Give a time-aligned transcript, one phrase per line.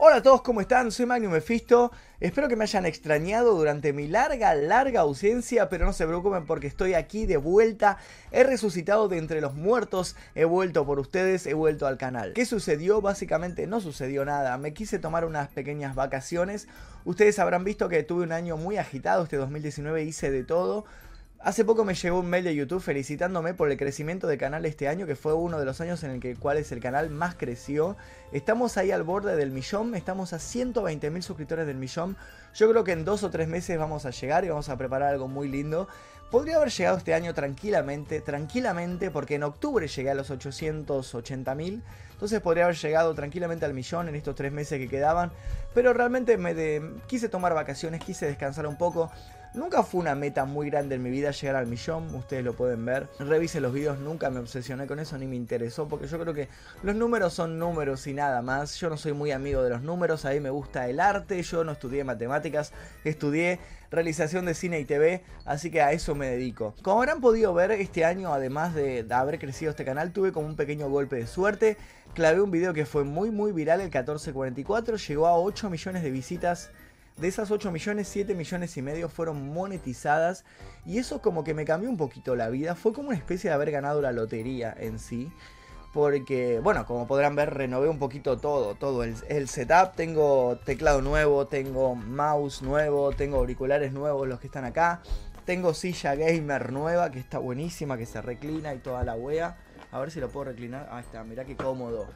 [0.00, 0.92] Hola a todos, ¿cómo están?
[0.92, 1.90] Soy Magnum Mephisto.
[2.20, 6.68] Espero que me hayan extrañado durante mi larga, larga ausencia, pero no se preocupen porque
[6.68, 7.98] estoy aquí de vuelta.
[8.30, 12.32] He resucitado de entre los muertos, he vuelto por ustedes, he vuelto al canal.
[12.32, 13.00] ¿Qué sucedió?
[13.00, 14.56] Básicamente no sucedió nada.
[14.56, 16.68] Me quise tomar unas pequeñas vacaciones.
[17.04, 20.84] Ustedes habrán visto que tuve un año muy agitado, este 2019 hice de todo.
[21.40, 24.88] Hace poco me llegó un mail de YouTube felicitándome por el crecimiento del canal este
[24.88, 27.36] año, que fue uno de los años en el que cual es el canal más
[27.36, 27.96] creció.
[28.32, 32.16] Estamos ahí al borde del millón, estamos a 120 mil suscriptores del millón.
[32.54, 35.12] Yo creo que en dos o tres meses vamos a llegar y vamos a preparar
[35.12, 35.86] algo muy lindo.
[36.28, 41.84] Podría haber llegado este año tranquilamente, tranquilamente, porque en octubre llegué a los 880 mil.
[42.18, 45.30] Entonces podría haber llegado tranquilamente al millón en estos tres meses que quedaban.
[45.72, 46.52] Pero realmente me
[47.06, 49.08] quise tomar vacaciones, quise descansar un poco.
[49.54, 52.84] Nunca fue una meta muy grande en mi vida llegar al millón, ustedes lo pueden
[52.84, 53.08] ver.
[53.18, 56.48] Revise los videos, nunca me obsesioné con eso ni me interesó, porque yo creo que
[56.82, 58.78] los números son números y nada más.
[58.78, 61.64] Yo no soy muy amigo de los números, a mí me gusta el arte, yo
[61.64, 62.72] no estudié matemáticas,
[63.04, 63.58] estudié
[63.90, 66.74] realización de cine y TV, así que a eso me dedico.
[66.82, 70.56] Como habrán podido ver, este año, además de haber crecido este canal, tuve como un
[70.56, 71.78] pequeño golpe de suerte.
[72.14, 76.10] Clavé un video que fue muy muy viral, el 1444, llegó a 8 millones de
[76.10, 76.70] visitas
[77.18, 80.44] de esas 8 millones, 7 millones y medio fueron monetizadas.
[80.86, 82.74] Y eso como que me cambió un poquito la vida.
[82.74, 85.32] Fue como una especie de haber ganado la lotería en sí.
[85.92, 89.96] Porque, bueno, como podrán ver, renové un poquito todo, todo el, el, setup.
[89.96, 95.02] Tengo teclado nuevo, tengo mouse nuevo, tengo auriculares nuevos, los que están acá.
[95.44, 99.56] Tengo silla gamer nueva, que está buenísima, que se reclina y toda la wea.
[99.90, 100.88] A ver si lo puedo reclinar.
[100.90, 102.06] Ahí está, mirá qué cómodo.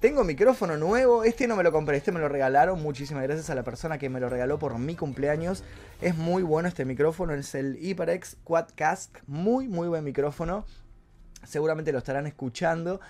[0.00, 2.80] Tengo micrófono nuevo, este no me lo compré, este me lo regalaron.
[2.80, 5.64] Muchísimas gracias a la persona que me lo regaló por mi cumpleaños.
[6.00, 9.16] Es muy bueno este micrófono, es el HyperX Quadcast.
[9.26, 10.64] Muy, muy buen micrófono.
[11.44, 13.00] Seguramente lo estarán escuchando.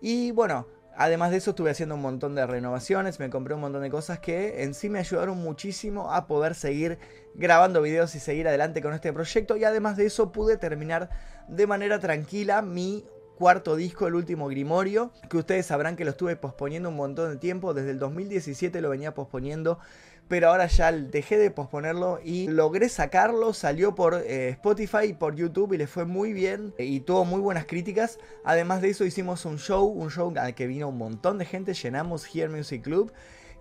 [0.00, 3.82] Y bueno, además de eso estuve haciendo un montón de renovaciones, me compré un montón
[3.82, 6.98] de cosas que en sí me ayudaron muchísimo a poder seguir
[7.34, 9.58] grabando videos y seguir adelante con este proyecto.
[9.58, 11.10] Y además de eso pude terminar
[11.46, 13.04] de manera tranquila mi
[13.42, 17.38] cuarto disco, el último Grimorio, que ustedes sabrán que lo estuve posponiendo un montón de
[17.38, 19.80] tiempo, desde el 2017 lo venía posponiendo,
[20.28, 25.34] pero ahora ya dejé de posponerlo y logré sacarlo, salió por eh, Spotify y por
[25.34, 28.20] YouTube y le fue muy bien y tuvo muy buenas críticas.
[28.44, 31.74] Además de eso hicimos un show, un show al que vino un montón de gente,
[31.74, 33.12] llenamos Here Music Club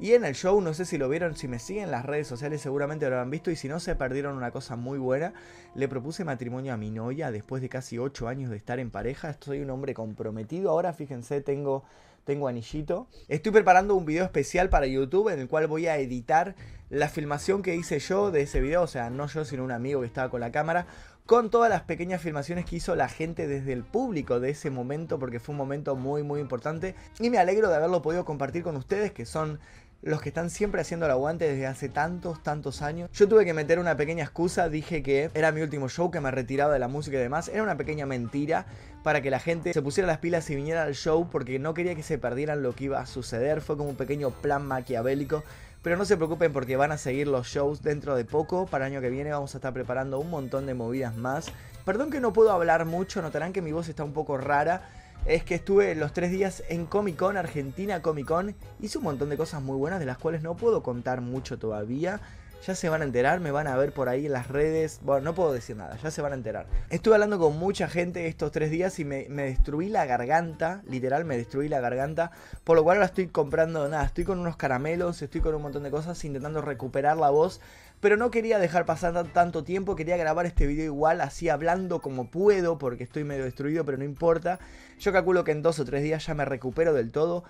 [0.02, 2.28] y en el show, no sé si lo vieron, si me siguen en las redes
[2.28, 5.34] sociales seguramente lo han visto y si no se perdieron una cosa muy buena,
[5.76, 9.38] le propuse matrimonio a mi novia después de casi 8 años de estar en pareja,
[9.40, 11.84] soy un hombre comprometido, ahora fíjense, tengo
[12.24, 13.08] tengo anillito.
[13.28, 16.56] Estoy preparando un video especial para YouTube en el cual voy a editar
[16.90, 20.02] la filmación que hice yo de ese video, o sea, no yo, sino un amigo
[20.02, 20.86] que estaba con la cámara,
[21.26, 25.18] con todas las pequeñas filmaciones que hizo la gente desde el público de ese momento,
[25.18, 26.96] porque fue un momento muy, muy importante.
[27.20, 29.60] Y me alegro de haberlo podido compartir con ustedes, que son
[30.02, 33.10] los que están siempre haciendo el aguante desde hace tantos, tantos años.
[33.14, 36.32] Yo tuve que meter una pequeña excusa, dije que era mi último show, que me
[36.32, 37.50] retiraba de la música y demás.
[37.50, 38.66] Era una pequeña mentira
[39.04, 41.96] para que la gente se pusiera las pilas y viniera al show porque no quería
[41.96, 43.62] que se perdieran lo que iba a suceder.
[43.62, 45.44] Fue como un pequeño plan maquiavélico.
[45.84, 48.68] Pero no se preocupen porque van a seguir los shows dentro de poco.
[48.68, 51.48] Para el año que viene vamos a estar preparando un montón de movidas más.
[51.86, 54.84] Perdón que no puedo hablar mucho, notarán que mi voz está un poco rara
[55.26, 58.56] es que estuve los tres días en Comic Con, Argentina Comic Con.
[58.80, 62.20] Hice un montón de cosas muy buenas de las cuales no puedo contar mucho todavía.
[62.66, 65.00] Ya se van a enterar, me van a ver por ahí en las redes.
[65.02, 66.68] Bueno, no puedo decir nada, ya se van a enterar.
[66.92, 70.84] Estuve hablando con mucha gente estos tres días y me, me, destruí la garganta.
[70.88, 72.32] Literal, me destruí la garganta.
[72.64, 74.06] Por lo cual ahora estoy comprando nada.
[74.06, 77.62] Estoy con unos caramelos, estoy con un montón de cosas intentando recuperar la voz.
[78.00, 82.32] Pero no quería dejar pasar tanto tiempo, quería grabar este video igual, así hablando como
[82.32, 84.60] puedo, porque estoy medio destruido, pero no importa.
[85.00, 87.44] Yo calculo que en dos o tres días ya me recupero del todo.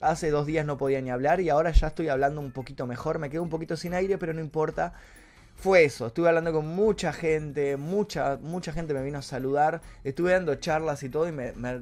[0.00, 3.18] Hace dos días no podía ni hablar y ahora ya estoy hablando un poquito mejor.
[3.18, 4.92] Me quedo un poquito sin aire, pero no importa.
[5.54, 9.80] Fue eso, estuve hablando con mucha gente, mucha, mucha gente me vino a saludar.
[10.04, 11.80] Estuve dando charlas y todo y me, me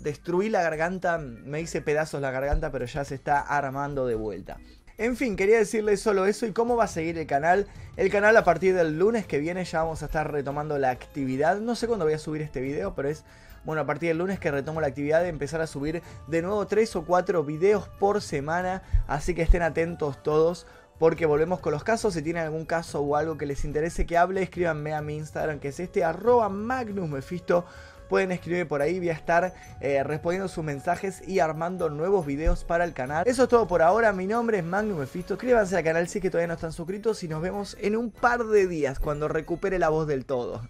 [0.00, 4.58] destruí la garganta, me hice pedazos la garganta, pero ya se está armando de vuelta.
[4.98, 7.66] En fin, quería decirles solo eso y cómo va a seguir el canal.
[7.98, 11.58] El canal a partir del lunes que viene ya vamos a estar retomando la actividad.
[11.58, 13.22] No sé cuándo voy a subir este video, pero es
[13.64, 16.66] bueno, a partir del lunes que retomo la actividad de empezar a subir de nuevo
[16.66, 18.82] 3 o 4 videos por semana.
[19.06, 20.66] Así que estén atentos todos
[20.98, 22.14] porque volvemos con los casos.
[22.14, 25.58] Si tienen algún caso o algo que les interese que hable, escríbanme a mi Instagram
[25.58, 26.48] que es este arroba
[28.08, 32.64] pueden escribir por ahí, voy a estar eh, respondiendo sus mensajes y armando nuevos videos
[32.64, 33.26] para el canal.
[33.26, 36.22] Eso es todo por ahora, mi nombre es Magnum Mephisto, suscríbanse al canal si es
[36.22, 39.78] que todavía no están suscritos y nos vemos en un par de días cuando recupere
[39.78, 40.62] la voz del todo.